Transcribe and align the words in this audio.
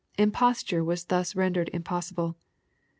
Imposture 0.17 0.83
was 0.83 1.03
thus 1.05 1.35
rendered 1.35 1.69
impossible. 1.73 2.35